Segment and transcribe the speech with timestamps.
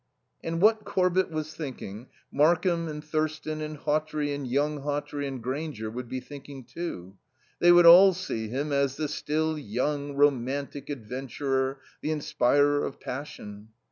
[0.43, 5.91] And what Corbett was thinking, Markham and Thurston, and Hawtrey and young Hawtrey, and Grainger,
[5.91, 7.17] would be thinking too.
[7.59, 13.67] They would all see him as the still young, romantic adventurer, the inspirer of passion.